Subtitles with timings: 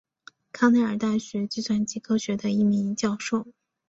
[0.51, 3.45] 康奈尔大学计算机科学的一名教授。